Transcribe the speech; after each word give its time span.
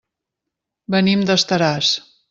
Venim 0.95 1.27
d'Estaràs. 1.31 1.95